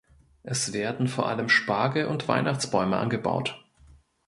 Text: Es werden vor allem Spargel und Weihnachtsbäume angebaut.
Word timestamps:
Es 0.41 0.73
werden 0.73 1.07
vor 1.07 1.29
allem 1.29 1.47
Spargel 1.47 2.07
und 2.07 2.27
Weihnachtsbäume 2.27 2.97
angebaut. 2.97 3.63